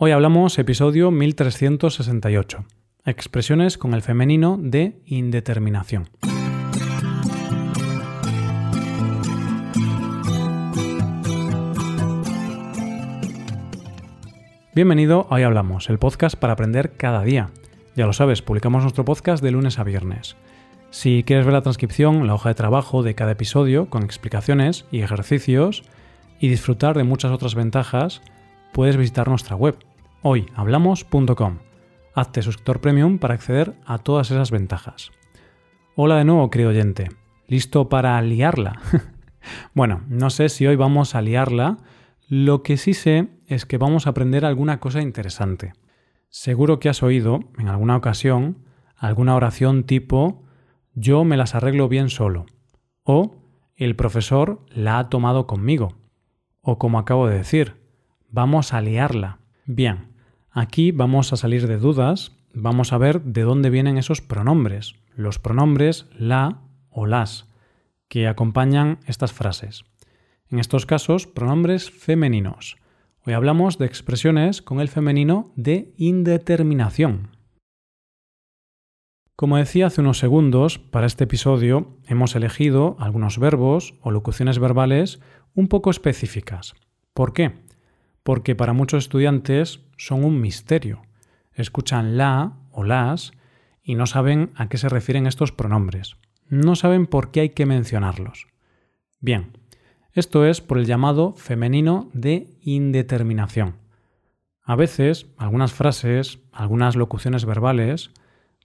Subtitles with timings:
[0.00, 2.64] Hoy hablamos episodio 1368,
[3.04, 6.08] expresiones con el femenino de indeterminación.
[14.72, 17.50] Bienvenido a Hoy Hablamos, el podcast para aprender cada día.
[17.96, 20.36] Ya lo sabes, publicamos nuestro podcast de lunes a viernes.
[20.90, 25.00] Si quieres ver la transcripción, la hoja de trabajo de cada episodio con explicaciones y
[25.00, 25.82] ejercicios
[26.38, 28.22] y disfrutar de muchas otras ventajas,
[28.72, 29.87] puedes visitar nuestra web
[30.22, 31.58] hoyhablamos.com.
[32.14, 35.10] Hazte suscriptor premium para acceder a todas esas ventajas.
[35.94, 37.08] Hola de nuevo, querido oyente.
[37.46, 38.80] ¿Listo para liarla?
[39.74, 41.78] bueno, no sé si hoy vamos a liarla.
[42.28, 45.72] Lo que sí sé es que vamos a aprender alguna cosa interesante.
[46.28, 48.64] Seguro que has oído, en alguna ocasión,
[48.96, 50.44] alguna oración tipo
[50.94, 52.46] yo me las arreglo bien solo.
[53.04, 53.36] O
[53.76, 55.94] el profesor la ha tomado conmigo.
[56.60, 57.76] O como acabo de decir,
[58.28, 59.38] vamos a liarla.
[59.64, 60.08] Bien,
[60.50, 65.38] aquí vamos a salir de dudas, vamos a ver de dónde vienen esos pronombres, los
[65.38, 67.46] pronombres la o las,
[68.08, 69.84] que acompañan estas frases.
[70.48, 72.76] En estos casos, pronombres femeninos.
[73.26, 77.36] Hoy hablamos de expresiones con el femenino de indeterminación.
[79.36, 85.20] Como decía hace unos segundos, para este episodio hemos elegido algunos verbos o locuciones verbales
[85.54, 86.74] un poco específicas.
[87.14, 87.67] ¿Por qué?
[88.28, 91.00] Porque para muchos estudiantes son un misterio.
[91.54, 93.32] Escuchan la o las
[93.82, 96.18] y no saben a qué se refieren estos pronombres.
[96.46, 98.46] No saben por qué hay que mencionarlos.
[99.18, 99.56] Bien,
[100.12, 103.76] esto es por el llamado femenino de indeterminación.
[104.62, 108.10] A veces, algunas frases, algunas locuciones verbales,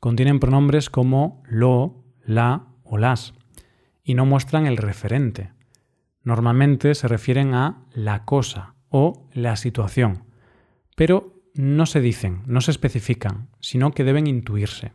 [0.02, 3.34] contienen pronombres como lo, la o las
[4.04, 5.54] y no muestran el referente.
[6.22, 10.24] Normalmente se refieren a la cosa o la situación,
[10.96, 14.92] pero no se dicen, no se especifican, sino que deben intuirse.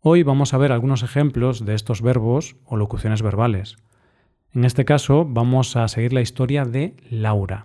[0.00, 3.76] Hoy vamos a ver algunos ejemplos de estos verbos o locuciones verbales.
[4.52, 7.64] En este caso vamos a seguir la historia de Laura,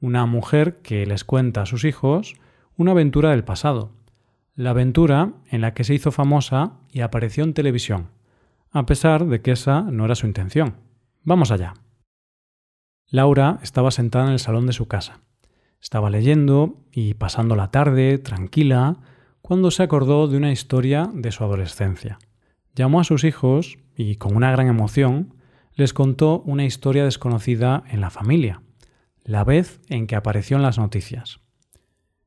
[0.00, 2.34] una mujer que les cuenta a sus hijos
[2.76, 3.92] una aventura del pasado,
[4.56, 8.10] la aventura en la que se hizo famosa y apareció en televisión,
[8.72, 10.76] a pesar de que esa no era su intención.
[11.24, 11.72] Vamos allá.
[13.08, 15.20] Laura estaba sentada en el salón de su casa.
[15.80, 18.96] Estaba leyendo y pasando la tarde, tranquila,
[19.42, 22.18] cuando se acordó de una historia de su adolescencia.
[22.74, 25.34] Llamó a sus hijos y, con una gran emoción,
[25.74, 28.62] les contó una historia desconocida en la familia,
[29.22, 31.40] la vez en que apareció en las noticias.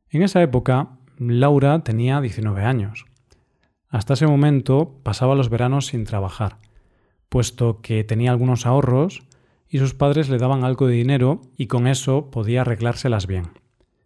[0.10, 3.06] En esa época, Laura tenía 19 años.
[3.90, 6.60] Hasta ese momento pasaba los veranos sin trabajar,
[7.28, 9.24] puesto que tenía algunos ahorros
[9.70, 13.50] y sus padres le daban algo de dinero y con eso podía arreglárselas bien.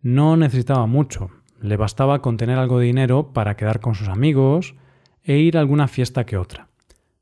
[0.02, 1.30] No necesitaba mucho,
[1.62, 4.76] le bastaba con tener algo de dinero para quedar con sus amigos
[5.24, 6.68] e ir a alguna fiesta que otra.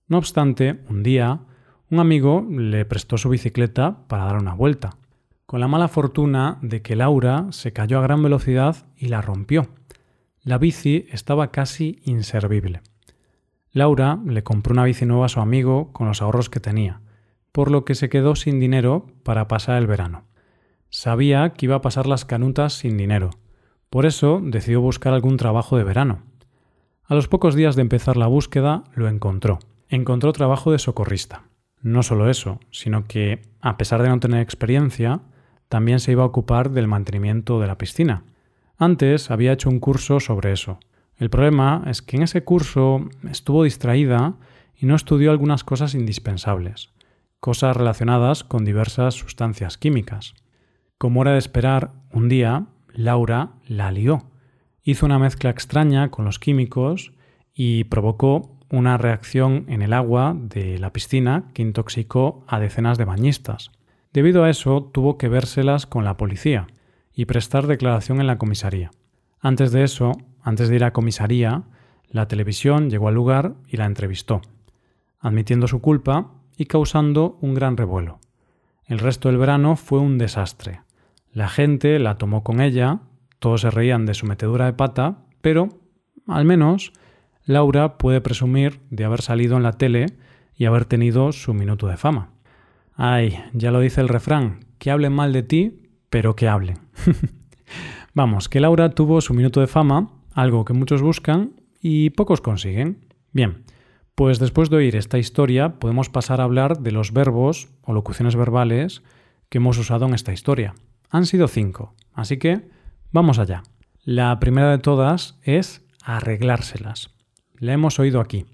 [0.07, 1.41] No obstante, un día,
[1.91, 4.97] un amigo le prestó su bicicleta para dar una vuelta,
[5.45, 9.67] con la mala fortuna de que Laura se cayó a gran velocidad y la rompió.
[10.41, 12.81] La bici estaba casi inservible.
[13.71, 17.01] Laura le compró una bici nueva a su amigo con los ahorros que tenía,
[17.51, 20.25] por lo que se quedó sin dinero para pasar el verano.
[20.89, 23.31] Sabía que iba a pasar las canutas sin dinero,
[23.89, 26.23] por eso decidió buscar algún trabajo de verano.
[27.03, 29.59] A los pocos días de empezar la búsqueda lo encontró.
[29.89, 31.43] Encontró trabajo de socorrista.
[31.81, 35.21] No solo eso, sino que, a pesar de no tener experiencia,
[35.67, 38.23] también se iba a ocupar del mantenimiento de la piscina,
[38.77, 40.79] antes había hecho un curso sobre eso.
[41.17, 44.37] El problema es que en ese curso estuvo distraída
[44.75, 46.91] y no estudió algunas cosas indispensables,
[47.41, 50.35] cosas relacionadas con diversas sustancias químicas.
[50.99, 54.29] Como era de esperar, un día Laura la lió.
[54.83, 57.13] Hizo una mezcla extraña con los químicos
[57.53, 63.05] y provocó una reacción en el agua de la piscina que intoxicó a decenas de
[63.05, 63.71] bañistas.
[64.13, 66.67] Debido a eso, tuvo que vérselas con la policía
[67.11, 68.91] y prestar declaración en la comisaría.
[69.39, 70.11] Antes de eso,
[70.43, 71.63] antes de ir a comisaría,
[72.07, 74.41] la televisión llegó al lugar y la entrevistó,
[75.19, 78.19] admitiendo su culpa y causando un gran revuelo.
[78.85, 80.81] El resto del verano fue un desastre.
[81.31, 82.99] La gente la tomó con ella,
[83.39, 85.69] todos se reían de su metedura de pata, pero,
[86.27, 86.93] al menos,
[87.45, 90.07] Laura puede presumir de haber salido en la tele
[90.55, 92.29] y haber tenido su minuto de fama.
[92.95, 96.77] Ay, ya lo dice el refrán, que hablen mal de ti, pero que hablen.
[98.13, 103.05] Vamos, que Laura tuvo su minuto de fama, algo que muchos buscan y pocos consiguen.
[103.31, 103.63] Bien,
[104.21, 108.35] pues después de oír esta historia podemos pasar a hablar de los verbos o locuciones
[108.35, 109.01] verbales
[109.49, 110.75] que hemos usado en esta historia.
[111.09, 112.69] Han sido cinco, así que
[113.11, 113.63] Vamos allá.
[114.03, 117.09] La primera de todas es arreglárselas.
[117.57, 118.45] La hemos oído aquí.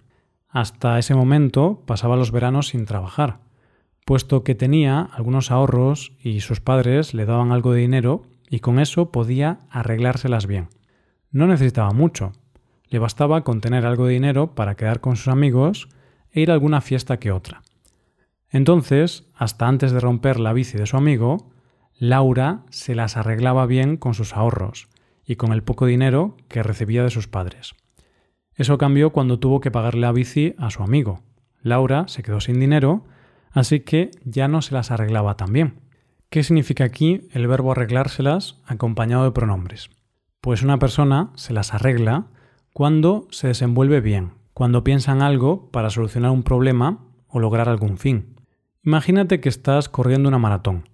[0.48, 3.42] Hasta ese momento pasaba los veranos sin trabajar,
[4.06, 8.80] puesto que tenía algunos ahorros y sus padres le daban algo de dinero y con
[8.80, 10.70] eso podía arreglárselas bien.
[11.30, 12.32] No necesitaba mucho,
[12.90, 15.90] le bastaba con tener algo de dinero para quedar con sus amigos
[16.32, 17.62] e ir a alguna fiesta que otra.
[18.50, 21.52] Entonces, hasta antes de romper la bici de su amigo,
[21.98, 24.88] Laura se las arreglaba bien con sus ahorros
[25.26, 27.76] y con el poco dinero que recibía de sus padres.
[28.56, 31.22] Eso cambió cuando tuvo que pagarle la bici a su amigo.
[31.62, 33.06] Laura se quedó sin dinero,
[33.52, 35.82] así que ya no se las arreglaba tan bien.
[36.30, 39.90] ¿Qué significa aquí el verbo arreglárselas acompañado de pronombres?
[40.42, 42.28] Pues una persona se las arregla
[42.78, 47.98] cuando se desenvuelve bien, cuando piensa en algo para solucionar un problema o lograr algún
[47.98, 48.36] fin.
[48.84, 50.88] Imagínate que estás corriendo una maratón.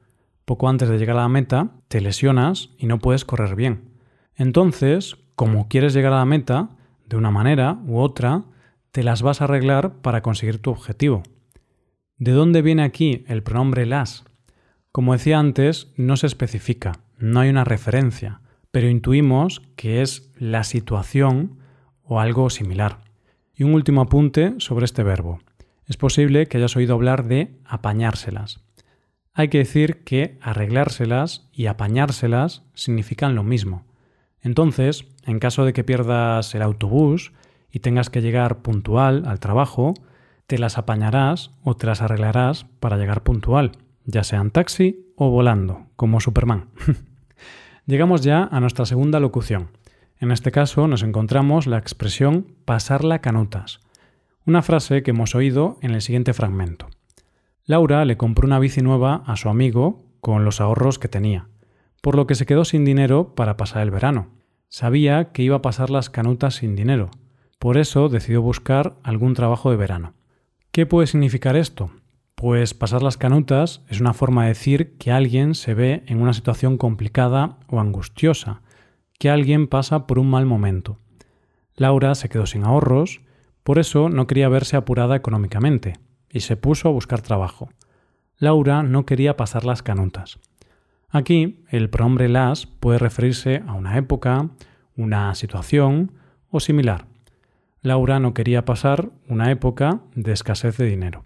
[0.46, 3.90] Poco antes de llegar a la meta, te lesionas y no puedes correr bien.
[4.34, 6.70] Entonces, como quieres llegar a la meta,
[7.06, 8.46] de una manera u otra,
[8.92, 11.22] te las vas a arreglar para conseguir tu objetivo.
[12.18, 14.24] ¿De dónde viene aquí el pronombre las?
[14.94, 18.40] Como decía antes, no se especifica, no hay una referencia,
[18.72, 21.62] pero intuimos que es la situación
[22.14, 23.00] o algo similar.
[23.56, 25.40] Y un último apunte sobre este verbo.
[25.88, 28.62] Es posible que hayas oído hablar de apañárselas.
[29.34, 33.86] Hay que decir que arreglárselas y apañárselas significan lo mismo.
[34.42, 37.34] Entonces, en caso de que pierdas el autobús
[37.72, 39.96] y tengas que llegar puntual al trabajo,
[40.46, 43.72] te las apañarás o te las arreglarás para llegar puntual,
[44.06, 46.70] ya sea en taxi o volando, como Superman.
[47.88, 49.70] Llegamos ya a nuestra segunda locución.
[50.20, 53.80] En este caso nos encontramos la expresión pasarla canutas,
[54.46, 56.90] una frase que hemos oído en el siguiente fragmento.
[57.66, 61.48] Laura le compró una bici nueva a su amigo con los ahorros que tenía,
[62.02, 64.28] por lo que se quedó sin dinero para pasar el verano.
[64.68, 67.12] Sabía que iba a pasar las canutas sin dinero,
[67.60, 70.14] por eso decidió buscar algún trabajo de verano.
[70.72, 71.92] ¿Qué puede significar esto?
[72.36, 76.34] Pues pasar las canutas es una forma de decir que alguien se ve en una
[76.34, 78.62] situación complicada o angustiosa,
[79.20, 81.00] que alguien pasa por un mal momento.
[81.76, 83.22] Laura se quedó sin ahorros,
[83.64, 85.94] por eso no quería verse apurada económicamente,
[86.30, 87.70] y se puso a buscar trabajo.
[88.38, 90.40] Laura no quería pasar las canutas.
[91.10, 94.50] Aquí el pronombre las puede referirse a una época,
[94.98, 96.12] una situación
[96.50, 97.06] o similar.
[97.82, 101.26] Laura no quería pasar una época de escasez de dinero.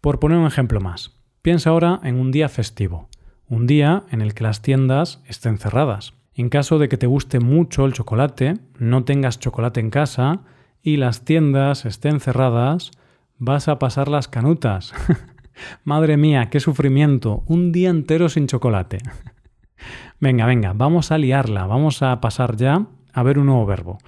[0.00, 3.08] Por poner un ejemplo más, piensa ahora en un día festivo,
[3.48, 6.14] un día en el que las tiendas estén cerradas.
[6.38, 10.42] En caso de que te guste mucho el chocolate, no tengas chocolate en casa
[10.80, 12.92] y las tiendas estén cerradas,
[13.38, 14.94] vas a pasar las canutas.
[15.84, 18.98] Madre mía, qué sufrimiento, un día entero sin chocolate.
[20.20, 23.98] venga, venga, vamos a liarla, vamos a pasar ya a ver un nuevo verbo.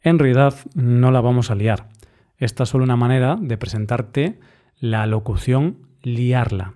[0.00, 1.88] En realidad no la vamos a liar.
[2.36, 4.38] Esta es solo una manera de presentarte
[4.78, 6.74] la locución liarla.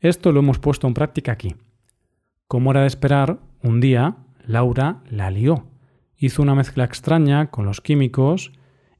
[0.00, 1.54] Esto lo hemos puesto en práctica aquí.
[2.48, 5.66] Como era de esperar, un día Laura la lió.
[6.16, 8.52] Hizo una mezcla extraña con los químicos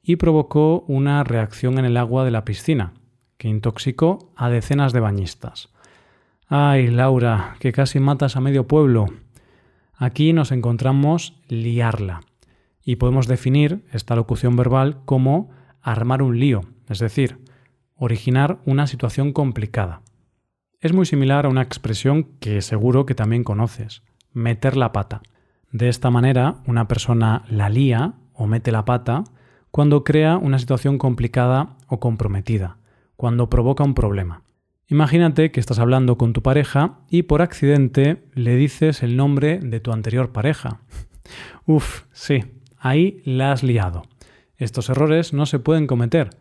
[0.02, 2.94] y provocó una reacción en el agua de la piscina,
[3.36, 5.70] que intoxicó a decenas de bañistas.
[6.48, 9.06] Ay, Laura, que casi matas a medio pueblo.
[9.94, 12.20] Aquí nos encontramos liarla,
[12.84, 15.50] y podemos definir esta locución verbal como
[15.80, 17.38] armar un lío, es decir,
[17.94, 20.02] originar una situación complicada.
[20.80, 24.02] Es muy similar a una expresión que seguro que también conoces,
[24.32, 25.22] meter la pata.
[25.72, 29.24] De esta manera, una persona la lía o mete la pata
[29.70, 32.76] cuando crea una situación complicada o comprometida,
[33.16, 34.42] cuando provoca un problema.
[34.86, 39.80] Imagínate que estás hablando con tu pareja y por accidente le dices el nombre de
[39.80, 40.82] tu anterior pareja.
[41.66, 42.44] Uf, sí,
[42.76, 44.02] ahí la has liado.
[44.58, 46.36] Estos errores no se pueden cometer.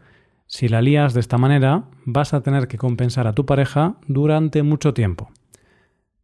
[0.45, 4.61] Si la lías de esta manera, vas a tener que compensar a tu pareja durante
[4.61, 5.31] mucho tiempo.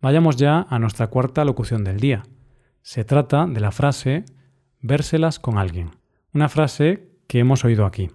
[0.02, 2.24] Vayamos ya a nuestra cuarta locución del día.
[2.88, 4.24] Se trata de la frase
[4.79, 5.91] vérselas con alguien.
[6.34, 8.12] Una frase que hemos oído aquí.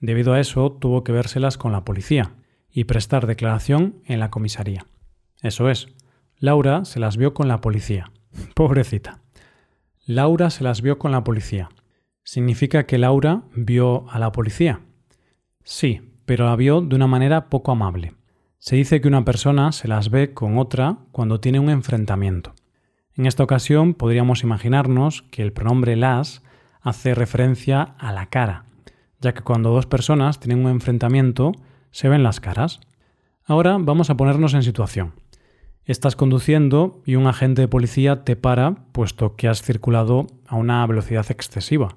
[0.00, 2.32] Debido a eso, tuvo que vérselas con la policía
[2.68, 4.86] y prestar declaración en la comisaría.
[5.40, 5.86] Eso es,
[6.36, 8.10] Laura se las vio con la policía.
[8.56, 9.20] Pobrecita.
[10.04, 11.68] Laura se las vio con la policía.
[12.24, 14.80] ¿Significa que Laura vio a la policía?
[15.62, 18.14] Sí, pero la vio de una manera poco amable.
[18.58, 22.52] Se dice que una persona se las ve con otra cuando tiene un enfrentamiento.
[23.18, 26.44] En esta ocasión podríamos imaginarnos que el pronombre las
[26.80, 28.64] hace referencia a la cara,
[29.20, 31.50] ya que cuando dos personas tienen un enfrentamiento
[31.90, 32.78] se ven las caras.
[33.44, 35.14] Ahora vamos a ponernos en situación.
[35.84, 40.86] Estás conduciendo y un agente de policía te para puesto que has circulado a una
[40.86, 41.96] velocidad excesiva.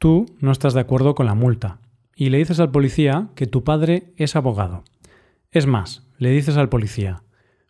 [0.00, 1.78] Tú no estás de acuerdo con la multa
[2.16, 4.82] y le dices al policía que tu padre es abogado.
[5.52, 7.22] Es más, le dices al policía,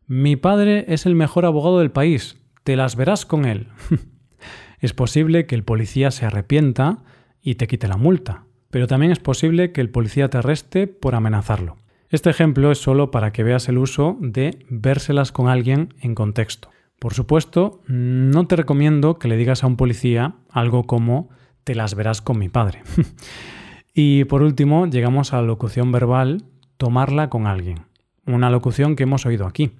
[0.07, 2.39] mi padre es el mejor abogado del país,
[2.69, 3.69] te las verás con él.
[4.79, 6.99] es posible que el policía se arrepienta
[7.41, 11.15] y te quite la multa, pero también es posible que el policía te arreste por
[11.15, 11.79] amenazarlo.
[12.11, 16.69] Este ejemplo es solo para que veas el uso de vérselas con alguien en contexto.
[16.99, 21.31] Por supuesto, no te recomiendo que le digas a un policía algo como
[21.65, 22.83] te las verás con mi padre.
[23.95, 26.45] y por último, llegamos a la locución verbal
[26.77, 27.87] tomarla con alguien,
[28.27, 29.71] una locución que hemos oído aquí.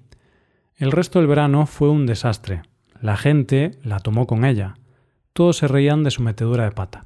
[0.79, 2.63] El resto del verano fue un desastre.
[3.01, 4.75] La gente la tomó con ella.
[5.33, 7.05] Todos se reían de su metedura de pata.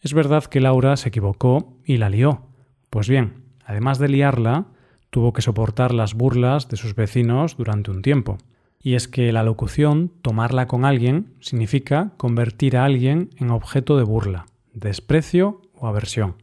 [0.00, 2.42] Es verdad que Laura se equivocó y la lió.
[2.90, 4.66] Pues bien, además de liarla,
[5.10, 8.38] tuvo que soportar las burlas de sus vecinos durante un tiempo.
[8.80, 14.04] Y es que la locución tomarla con alguien significa convertir a alguien en objeto de
[14.04, 16.36] burla, desprecio o aversión.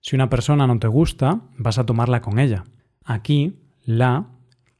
[0.00, 2.64] Si una persona no te gusta, vas a tomarla con ella.
[3.04, 4.26] Aquí, la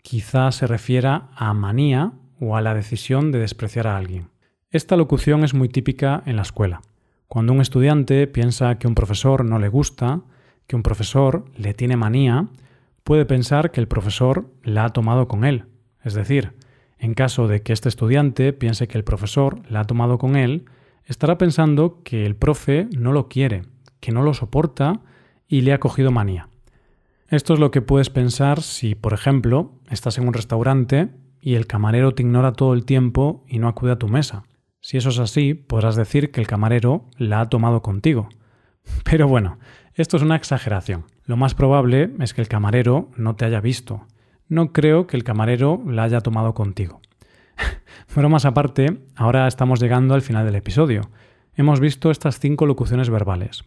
[0.02, 4.28] quizás se refiera a manía o a la decisión de despreciar a alguien.
[4.70, 6.82] Esta locución es muy típica en la escuela.
[7.28, 10.20] Cuando un estudiante piensa que un profesor no le gusta,
[10.66, 12.48] que un profesor le tiene manía,
[13.04, 15.64] puede pensar que el profesor la ha tomado con él.
[16.02, 16.52] Es decir,
[16.98, 20.64] en caso de que este estudiante piense que el profesor la ha tomado con él,
[21.04, 23.62] estará pensando que el profe no lo quiere,
[24.00, 25.00] que no lo soporta
[25.48, 26.48] y le ha cogido manía.
[27.28, 31.08] Esto es lo que puedes pensar si, por ejemplo, estás en un restaurante
[31.46, 34.42] y el camarero te ignora todo el tiempo y no acude a tu mesa.
[34.80, 38.28] Si eso es así, podrás decir que el camarero la ha tomado contigo.
[39.04, 39.60] Pero bueno,
[39.94, 41.04] esto es una exageración.
[41.24, 44.08] Lo más probable es que el camarero no te haya visto.
[44.48, 47.00] No creo que el camarero la haya tomado contigo.
[48.12, 51.10] Pero más aparte, ahora estamos llegando al final del episodio.
[51.54, 53.62] Hemos visto estas cinco locuciones verbales.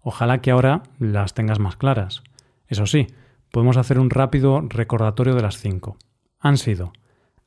[0.00, 2.22] Ojalá que ahora las tengas más claras.
[2.68, 3.06] Eso sí,
[3.52, 5.98] podemos hacer un rápido recordatorio de las cinco.
[6.40, 6.94] Han sido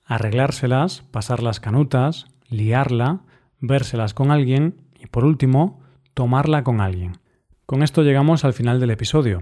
[0.06, 3.22] arreglárselas, pasar las canutas, liarla,
[3.60, 5.82] vérselas con alguien y por último,
[6.14, 7.18] tomarla con alguien.
[7.66, 9.42] Con esto llegamos al final del episodio.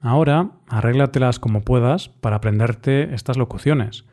[0.00, 4.04] Ahora, arréglatelas como puedas para aprenderte estas locuciones.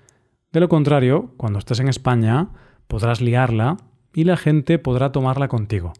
[0.52, 2.50] De lo contrario, cuando estés en España,
[2.88, 3.78] podrás liarla
[4.14, 5.94] y la gente podrá tomarla contigo.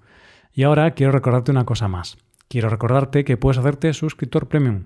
[0.54, 2.18] Y ahora quiero recordarte una cosa más.
[2.48, 4.86] Quiero recordarte que puedes hacerte suscriptor premium.